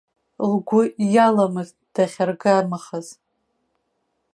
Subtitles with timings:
[0.51, 0.81] Лгәы
[1.13, 3.07] иаламызт дахьаргамахаз.